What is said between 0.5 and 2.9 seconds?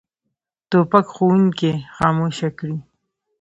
توپک ښوونکي خاموش کړي.